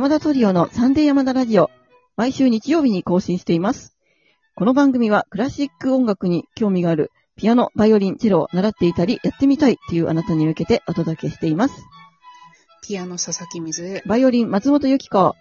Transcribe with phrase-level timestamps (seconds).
[0.00, 1.70] 山田トリオのサンデー山田ラジオ、
[2.16, 3.98] 毎週日曜日に更新しています。
[4.54, 11.84] この番組はクラシック音楽に興味がある、ピアノ、バイオリン、チェロを習っていたり、やってみたいっていうあなたに向けてお届けしています。
[12.82, 14.02] ピアノ佐々木水江。
[14.06, 15.36] バイオリン、松本由紀子。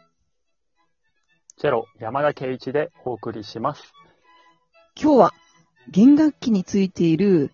[1.55, 3.93] チェロ、山田圭一でお送りします。
[5.01, 5.33] 今日は、
[5.89, 7.53] 弦楽器についている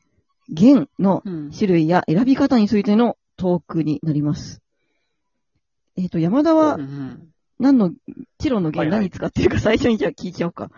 [0.49, 1.51] 弦のうん。
[1.51, 4.64] 種類や選び方についてのトークになります。
[5.97, 7.29] えっ、と、山田うはん。
[7.57, 7.91] 何の、
[8.37, 10.69] チェロの弦何使ってるか最初にじゃあ聞いちゃおうか。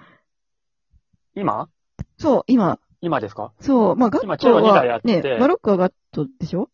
[1.35, 1.69] 今？
[2.17, 3.51] そう、今、今ですか？
[3.59, 5.21] そう、まあガット今チェロ2台あは、って。
[5.21, 6.69] ね、バロックはガットでしょ？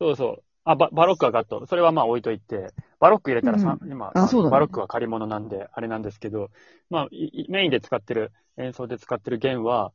[0.00, 0.42] そうそう。
[0.64, 1.66] あ、ババロックはガット。
[1.66, 4.52] それはまあ置いといて、バロック入れたらさ、う今、あそうだね。
[4.52, 6.50] バロックは借り物なんで、あれなんですけど、
[6.88, 7.08] まあ、
[7.48, 9.92] メインで使ってる、演奏で使ってる弦は、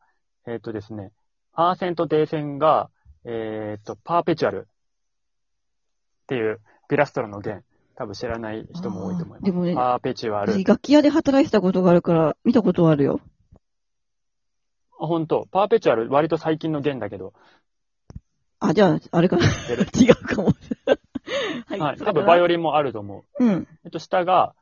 [0.48, 1.12] えっ、とですね、
[1.54, 2.90] アーセンとデーセンが、
[3.26, 6.62] えっ、と、パーペチュアルっていう
[6.92, 7.64] ピラストロの弦。
[7.96, 9.44] 多分知らない人も多いと思います。
[9.46, 10.52] でもねパーペチュアル。
[10.52, 13.22] 私、楽器屋で働いてたことがあるから、見たことはあるよ。
[15.00, 17.32] あ、本当パーペチュアル、割と最近の弦だけど、
[18.60, 19.46] あ、じゃあ、あれかな。
[19.98, 20.50] 違うかも。
[21.70, 21.98] ははい。
[21.98, 23.46] 多分バイオリリンもあると思う。
[23.46, 23.48] ン。
[23.48, 23.68] うん。
[23.86, 24.54] えっと、下が、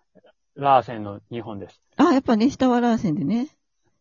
[0.56, 1.82] ラーセンの2本です。
[1.98, 3.48] あ、やっぱね、下はラーセンでね。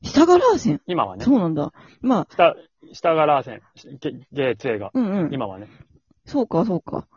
[0.02, 0.82] 下がラーセン？
[0.86, 1.34] 今はねそ。
[1.34, 1.72] うなんだ。
[2.02, 2.54] まあ、下、
[2.92, 3.62] 下がラーセン、
[3.98, 4.90] ゲ、ゲーツェが。
[4.92, 5.32] うんうん。
[5.32, 5.68] 今はね。
[6.26, 7.08] そうか、そうか。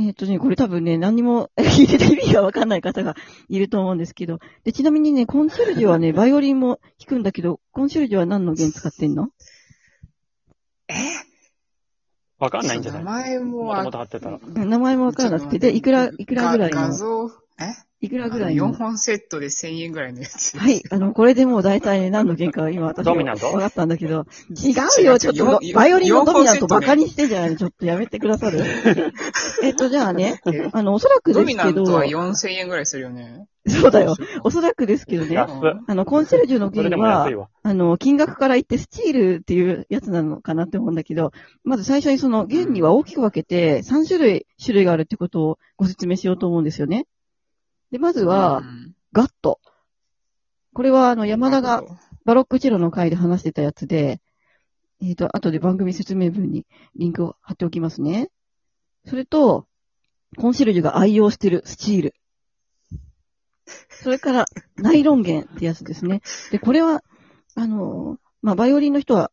[0.00, 3.16] えっ、とね、これ多分ね、何にも 聞いてて意味がわかんない方が
[3.48, 4.38] いると思うんですけど。
[4.62, 9.28] で、ちなみにね、コンシェルジュはね、バイオリンも弾くんだけど、コンシェルジュは何の弦使ってんの？
[10.88, 10.94] え？
[12.38, 13.04] わかんないんじゃない？
[13.04, 14.38] 名前ももともと貼ってたら。
[14.40, 15.58] うん名前もわからなくて。
[15.58, 16.76] で、いくら、いくらぐらいの？
[16.80, 17.26] が画像、
[17.60, 17.64] え？
[18.00, 20.56] いくらぐらいの？4本セットで1000円ぐらいのやつ。
[20.56, 20.80] はい。
[20.88, 23.50] あの、これでもう大体ね、何の弦か今私はドミナント？
[23.50, 24.70] 分かったんだけど、違
[25.02, 28.60] うよ、ちょっとよ、バイオリンのドミナント四本セットねバカにしてんじゃないのちょっとやめてくださる？
[29.64, 33.46] えっと、じゃあね、えあの、おそらくドですけど、ミナントは4000円ぐらいするよね。
[33.66, 34.14] そうだよ。
[34.44, 37.48] おそらくですけどね、あの、コンシェルジュの弦それでも安いは、わ。
[37.64, 41.32] あの、金額から言ってスチールっていうやつなのかなって思うんだけど、
[41.64, 47.04] まず最初にその弦には大きく分けて3種類種類があるってことをご説明しようと思うんですよね。
[47.90, 49.60] で、まずはう、ん、ガット。
[50.74, 51.82] これはあの、山田が、
[52.24, 54.20] バロックチェロの回で話してたやつで、
[55.00, 56.66] えっ、と、後で番組説明文に
[56.96, 58.30] リンクを貼っておきますね。
[59.06, 59.66] それと、
[60.36, 62.14] コンシェルジュが愛用してるスチール。
[63.90, 64.44] それから、
[64.76, 66.20] ナイロン弦ってやつですね。
[66.50, 67.02] で、これは、
[67.54, 69.30] あの、まあ、バイオリンの人は、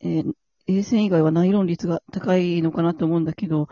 [0.00, 0.32] えー、
[0.68, 3.68] A 線以外はナイロン率が高いのかなと思うんだけど、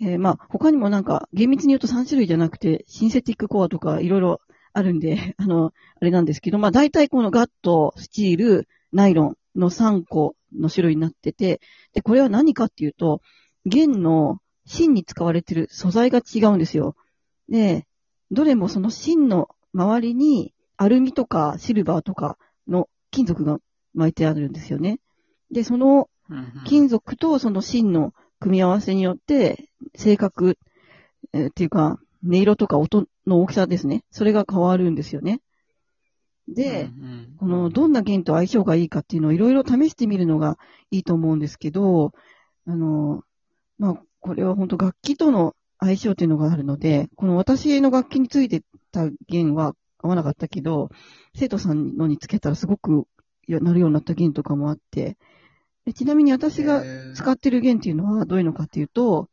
[0.00, 4.40] えーまあ、他にもなんか、厳密に言うと3種類じゃなくて、シンセティックコアとかいろいろ
[4.72, 11.60] あるんで、 あの、あれなんですけど、まあ大体このガット、スチール、ナイロンの3個の種類になってて、
[11.94, 13.22] で、これは何かっていうと、
[13.64, 16.94] 弦の芯に使われてる素材が違うんですよ。
[17.48, 17.86] で、
[18.30, 22.36] どれもその芯の周りにアルミとかシルバーとか
[22.68, 23.58] の金属が
[23.94, 25.00] 巻いてあるんですよね。
[25.50, 26.10] で、その
[26.66, 30.58] 金属とその芯の組み合わせによって、性格、
[31.32, 34.04] えーっていうか、音色とか音の大きさですね。
[34.10, 35.40] それが変わるんですよね。
[36.48, 40.58] で、うんうんこの、どんな弦と相性がいいかっていうのをいろいろ試してみるのが
[40.90, 42.12] いいと思うんですけど、
[42.66, 43.22] あの、
[43.78, 50.90] まあ、これは本当楽器との相性っていうのがあるので、この私の楽器についてた弦は合わなかったけど、
[51.34, 53.06] 生徒さんのにつけたらすごく
[53.48, 55.16] なるようになった弦とかもあって、
[55.84, 56.82] でちなみに私が
[57.14, 59.28] 使ってる弦っていうのはどういうのかっていうと、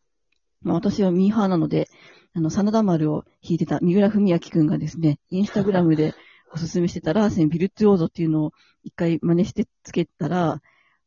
[0.64, 1.90] まあ、私はミーハーなので、
[2.34, 6.16] あの、真田丸を弾いてた三浦文明くんがですね、インスタグラムで
[6.52, 8.52] おすすめしてたラーセンビルツオーゾっていうのを
[8.84, 10.62] 一回真似してつけたら、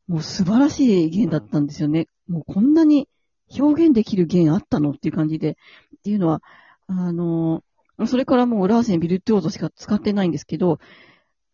[0.07, 2.07] もう素晴らしい弦だったんですよね。
[2.27, 3.09] もうこんなに
[3.57, 5.57] 表現できる弦あったのっていう感じで。
[5.97, 6.41] っていうのは、
[6.87, 7.63] あの、
[8.05, 10.79] それからもうラーセンビルツオーゾしか使ってないんですけど、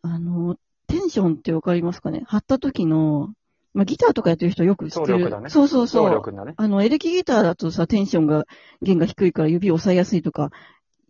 [0.02, 2.22] あの、テンションってわかりますかね？
[2.26, 3.32] 貼った時の、
[3.74, 5.40] まあ、ギターとかやってる人よく知ってる。
[5.40, 6.10] ねそうそうそう。
[6.46, 6.54] ね。
[6.56, 8.46] あの、エレキギターだとさ、テンションが、
[8.80, 10.50] 弦が低いから指を押さえやすいとか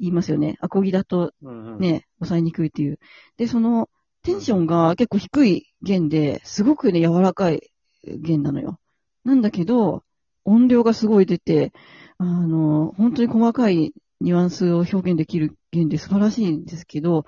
[0.00, 0.56] 言いますよね。
[0.60, 1.78] アコギだとうんうん。
[1.78, 2.98] ね、押さえにくいっていう。
[3.36, 3.90] で、その、
[4.22, 7.70] テンションが結構低い弦で、すごくね、柔らかい
[8.02, 8.78] 弦なのよ。
[9.24, 10.02] なんだけど、
[10.44, 11.72] 音量がすごい出て、
[12.16, 17.26] あの、本当に細かいニュアンスを表現できる弦で素晴らしいんですけど、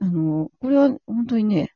[0.00, 1.72] あの、これは本当にね、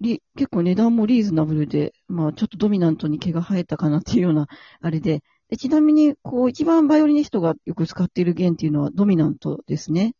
[0.00, 4.48] リ結構値段もリーズナブルで、まあちょっとドミナントに毛が生えたかなっていうような、
[4.80, 10.14] あれで、でちなみに、こう、一番バイオリニストがよく使っている弦っていうのはドミナントですね。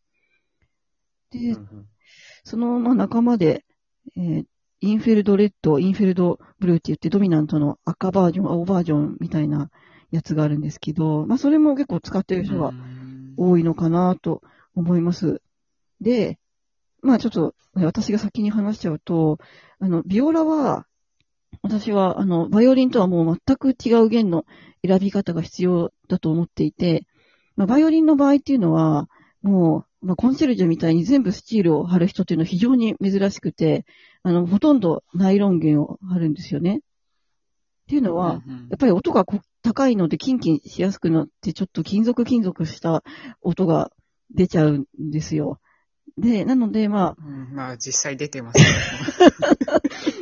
[1.31, 1.85] で、うんうん
[2.47, 3.65] その、まあ、仲間で、
[4.15, 4.45] えー
[4.81, 9.71] Infeld Red、Infeld Blue って言ってドミナントの赤バージョン、青バージョンみたいな
[10.11, 12.71] やつがあるんですけど、まあ、それも結構使ってる人が
[13.35, 14.41] 多いのかなと
[14.75, 15.41] 思います。
[16.01, 16.37] で、
[17.05, 19.37] まあちょっと、私が先に話しちゃうと、
[19.79, 20.87] あの、ビオラは、
[21.61, 24.45] 私は、あの、バイオリンとはもう全く違う弦の
[24.85, 27.05] 選び方が必要だと思っていて、
[27.55, 29.07] まあ、バイオリンの場合っていうのは、
[29.43, 33.85] もう、まあ、コンシェルジュみたいに全部スチールを貼る人っていうのは非常に珍しくて、
[34.23, 36.77] あの、ほとんどナイロン弦を貼るんですよね。
[36.77, 36.79] っ
[37.87, 43.03] ていうのは、やっぱり音がこ高いのでキンキンしやすくなって、ちょっと金属金属した
[43.41, 43.91] 音が
[44.33, 45.59] 出ちゃうんですよ。
[46.17, 48.59] で、なので、まあ、うんまあ、実際出てます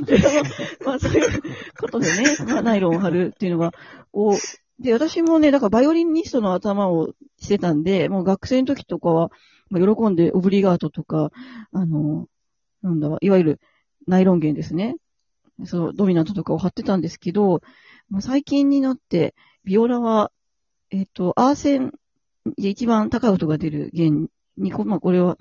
[0.06, 0.18] け
[0.86, 1.42] まあ、そういう
[1.80, 3.74] ことでね、まあ、ナイロンを貼るっていうのが、
[4.12, 4.36] お
[4.80, 9.32] で、私もね、だからバイオリニストの頭をしてたんで、もう学生の時とかは、
[9.70, 11.32] まあ、喜んでオブリガートとか、
[11.72, 12.28] あの、
[12.82, 13.60] なんだ、いわゆる
[14.08, 14.98] ナイロン弦ですね。
[15.66, 17.62] そう、ドミナントとかを貼ってたんですけど、
[18.10, 20.32] もう最近になって、ビオラは、
[20.90, 21.92] えっ、と、アーセン
[22.58, 25.38] で一番高い音が出る弦に、こまあ、これは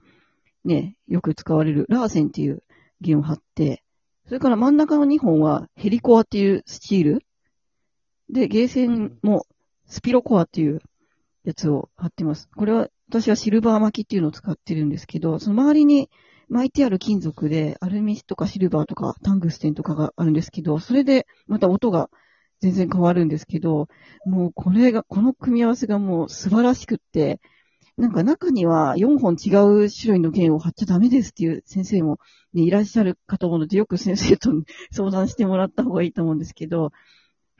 [0.65, 2.63] ね、よく使われるラーセンっていう
[3.01, 3.83] 弦を貼って、
[4.27, 7.27] それから真ん中の2本はヘリコアっていうスチール。
[8.31, 9.47] で、ゲーセンも
[9.87, 10.81] スピロコアっていう
[11.45, 12.49] やつを貼ってます。
[12.57, 16.09] これは、私はシルバー巻きっていうのを使ってるんですけど、その周りに
[16.49, 22.09] 巻いてある金属で、アルミとかシルバーとかタングステンとかがあるんですけど、それでまた音が
[22.61, 23.89] 全然変わるんですけど、
[24.25, 27.41] もうこれが、この組み合わせがもう素晴らしくって、
[27.99, 29.51] なんか中には4本違
[29.85, 32.19] う種類の弦を貼っちゃダメですっていう先生も、
[32.55, 34.51] ね、いらっしゃるかと思うので、よく先生と
[34.91, 36.93] 相談してもらった方がいいと思うんですけど、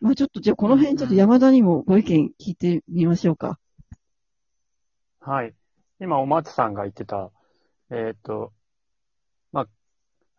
[0.01, 3.59] まあちょっとじゃあこの辺ちょっと山田にもご意見聞いてみましょうか。
[5.21, 5.55] はい。
[6.01, 7.31] 今、お松さんが言ってた、
[7.91, 8.53] えっ、と、
[9.53, 9.67] まあ、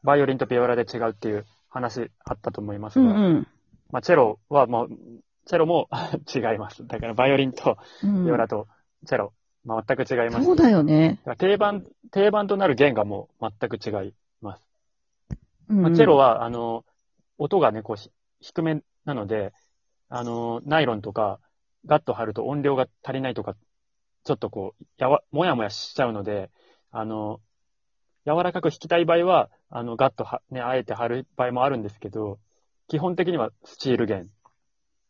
[0.04, 3.48] バイオリンとビオラで違うっていう話あったと思いますが、うんうん。
[3.92, 4.90] まあ、チェロはもう、
[5.46, 5.88] チェロも
[6.34, 6.86] 違います。
[6.86, 8.68] だから、バイオリンとうんビオラと
[9.06, 9.34] チェロ、
[9.66, 10.46] まあ、全く違います。
[10.46, 11.20] そうだよね。
[11.38, 14.68] 定番、定番となる弦がもう全く違います。
[15.70, 16.84] うんうんまあ、チェロは、あの、
[17.38, 18.12] 音がね、こうひ、
[18.42, 19.54] 低めなので、
[20.10, 21.40] あの、ナイロンとか、
[21.86, 23.56] ガッと張ると音量が足りないとか、
[24.24, 26.50] ちょっとこう、やわ、もやもやしちゃうので、
[26.92, 27.40] あの、
[28.26, 32.40] 柔らかく弾きたい場合は、あの、ガッとは、ね、あえて張る場合もあるんですけど、
[32.88, 34.30] 基本的にはスチール弦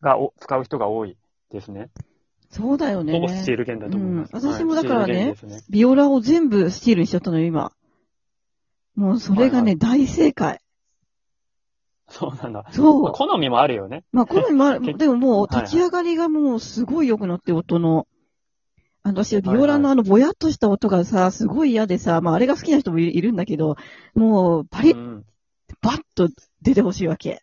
[0.01, 1.17] がお使う人が多い
[1.51, 1.89] ですね。
[2.53, 3.13] そうだよね。
[3.13, 4.35] ほぼスチール弦だと思います。
[4.35, 5.61] うん私もだからねはいね。
[5.69, 7.71] ビオラを全部スチールにしちゃったのよ、今。
[8.95, 10.59] もうそれがね、はい大正解。
[12.07, 12.65] そうなんだ。
[12.71, 13.11] そうまあ。
[13.11, 14.03] 好みもあるよね。
[14.11, 18.07] まあ、これもある、 結でももうはいはい立ち上がりがもうすごい良くなって、音の。
[19.01, 23.75] あの、私はビオラのあの、ぼやっとした音がさ、すごい嫌でさ、まあ、あれが好きな人もいいるんだけど、
[24.13, 25.25] もう、パリッ、うん
[25.81, 26.29] バッと
[26.61, 27.41] 出てほしいわけ。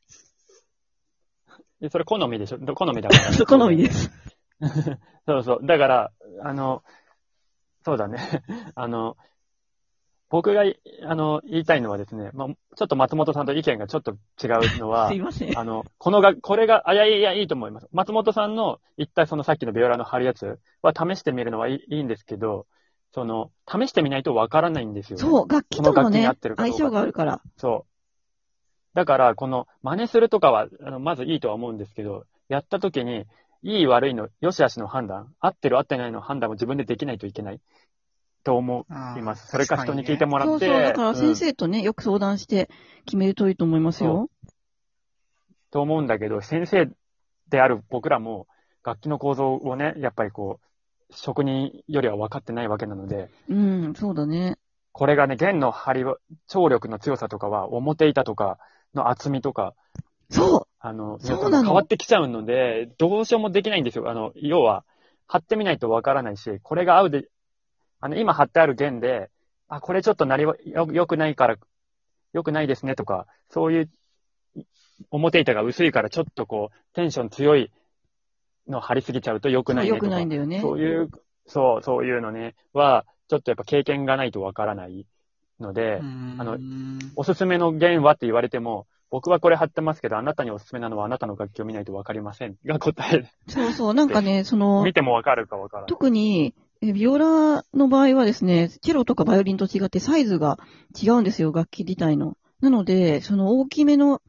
[1.80, 2.58] でそれ好みでしょ？
[2.74, 3.36] 好みだから。
[3.46, 4.10] 好みです。
[5.26, 5.66] そうそう。
[5.66, 6.12] だから、
[6.42, 6.82] あの、
[7.84, 8.18] そうだね。
[8.74, 9.16] あの、
[10.28, 15.58] 僕がい、あの、言いたいのはですね、まあ、ちょっと松本さんと意見がちょっと違うのは すい、ません。
[15.58, 17.88] あの、このが、これが、あ、いやいやいや、いいと思います。
[17.92, 22.66] 松本さんの言ったそのさっきのビオラの貼るやつは試してみるのはいいいいんですけど、
[23.12, 25.22] その、試してみないとわからないんですよ、ね。
[25.22, 27.40] そう、楽器とのねこの楽器に合ってる、かどうか相性があるから。
[27.56, 27.90] そう。
[28.94, 33.24] だから、この真似するとかは、あのまずいいとは思うんですけど、やった時に、
[33.62, 37.60] いい悪いの、良し悪しの判断、合ってる合ってないの判断を自分でできないといけない
[38.42, 38.86] と思
[39.18, 39.48] います。
[39.48, 40.66] それか人に聞いてもらって。
[40.66, 42.70] そうそう、だから先うん生とね、よく相談して
[43.04, 44.30] 決めるといいと思いますよ。
[45.70, 46.88] と思うんだけど、先生
[47.48, 48.46] である僕らも、
[48.82, 54.56] 楽器の構造をね、やっぱりこう、職人よりは分かってないわけなので、うん、そうだね。
[54.92, 58.58] これがね、弦の張りは、張力の強さとかは、表板とか
[58.94, 59.74] の厚みとか、
[60.30, 61.66] そうあの、そうなの？
[61.66, 64.10] 変わってきちゃうので、どうしようもできないんですよ。
[64.10, 64.84] あの、要は、
[65.26, 67.28] 貼ってみないとわからないし、これが合うで、
[68.00, 69.30] あの、今貼ってある弦で、
[69.68, 71.56] あ、これちょっとなりは、よ、良くないから、
[72.32, 73.90] 良くないですねとか、そういう、
[75.10, 77.70] 表板が薄いからちょっとこう、テンション強い
[78.68, 80.08] の貼りすぎちゃうと良くないね良とか。
[80.08, 80.60] くないんだよね。
[80.60, 81.10] そういう、
[81.46, 85.06] そう、そういうのね、は、ちょっとやっぱ経験がないとわからない
[85.60, 86.58] ので、あの
[87.14, 92.56] おすすめの弦はって言われても、僕はこれ貼ってますけど、あなたにおすすめなのはあなたの楽器を見ないとわかりません。
[92.64, 93.30] が答え。
[93.48, 95.88] そうそう、なんかね、その見、てもわかるかわからない。
[95.88, 100.58] 特に、えビオラの場合はですね、チェロとかバイオリンと違ってサイズが
[101.00, 102.36] 違うんですよ、楽器自体の。
[102.60, 104.22] なので、その大きめの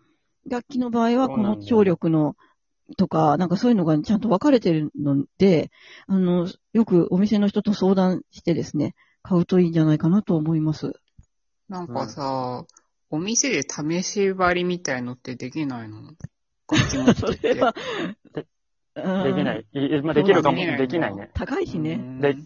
[0.49, 2.35] 楽器の場合は、この張力の
[2.97, 5.71] とか、なんかそういうのがちゃんと分かれてるので、
[6.07, 10.93] あの、よくお店の人と相談してですね、買うといいんじゃないかなと思います。
[11.69, 12.65] なんかさ、
[13.11, 16.01] お店で試し張りみたいのってできないの？
[16.71, 17.61] 楽器持ってって。
[17.61, 17.73] は、
[18.95, 19.65] できない。
[19.73, 21.29] いまあ、できるかも、できないね。
[21.33, 21.93] 高いしね。
[21.93, 22.21] うん。
[22.21, 22.37] で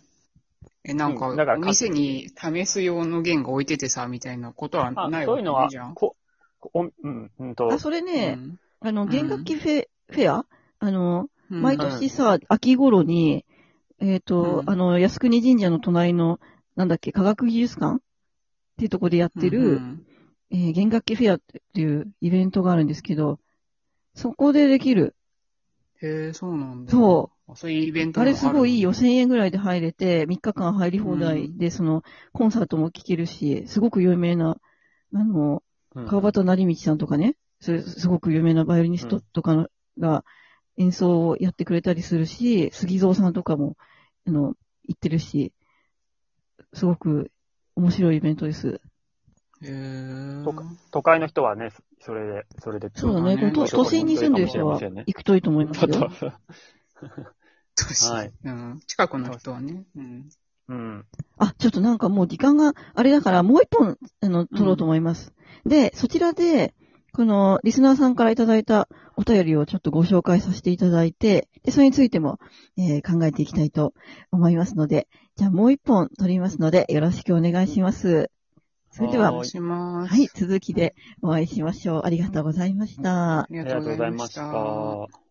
[0.83, 6.15] え、なんか、お店に試す用の弦が置いててさ、みたいなことはあないわそういうのはけねじゃん。、こ、
[6.59, 7.71] こおうん、うんと。
[7.71, 8.59] あ、、それね、うん。
[8.79, 9.09] あの、ん。
[9.09, 10.45] 弦楽器フェ,、フェア？
[10.79, 11.61] あの、うん。
[11.61, 13.45] 毎年さ、秋頃に、
[13.99, 14.69] えっ、と、うん。
[14.69, 16.39] あの、靖国神社の隣の、
[16.75, 17.99] なんだっけ、科学技術館っ
[18.77, 20.05] ていうところでやってる、うん
[20.55, 21.39] えー弦楽器フェアっ
[21.73, 23.39] ていうイベントがあるんですけど、
[24.13, 25.13] そこでできる。
[26.01, 26.91] へえ、そうなんだ。。
[26.91, 28.91] そうそういうイベントあがれすごいいいよ。
[28.91, 34.57] あ1000円ぐらいで入れて、3日間入り放題で、その、コンサートも聴けるし、すごく有名な、
[35.13, 35.61] あの、
[35.93, 40.25] うん川端成道さんとかね、それすごく有名なバイオリニストとかのが
[40.77, 43.75] 演奏をやってくれたりするし、杉蔵さんとかも、
[44.27, 44.55] あの、
[44.87, 45.53] 行ってるし、
[46.73, 47.31] すごく
[47.75, 48.81] 面白いイベントです。
[49.61, 49.67] る。
[49.67, 51.69] へか都会の人はね、
[52.01, 52.89] それで、それで。
[52.93, 53.51] そうだね。
[53.53, 56.11] 都都心に住んでる人は行くといいと思いますちょっよ。
[57.75, 58.81] と、はいうん。
[58.87, 59.83] 近くの人はね。
[59.95, 60.29] うん。
[60.67, 61.05] うん。
[61.37, 65.33] あ、ちょっとなんかもう時間があれだから、もう一本、あの、取ろうと思います。
[65.65, 66.73] で、そちらで、
[67.13, 72.39] この、リスナーさんからいただいたお便りをちょっとご紹介させていただいて、で、それについても、
[72.77, 73.93] えー考えていきたいと
[74.31, 78.31] 思いますので、じゃあもう一本取りますので、よろしくお願いします。
[78.95, 80.15] それでは、はいします。
[80.23, 82.01] い、続きでお会いしましょう。
[82.05, 83.41] ありがとうございました。
[83.41, 84.35] ありあがとうございまし。
[85.09, 85.24] た。